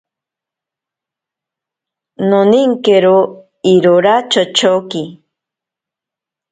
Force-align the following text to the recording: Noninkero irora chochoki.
Noninkero 2.29 3.15
irora 3.73 4.15
chochoki. 4.31 5.03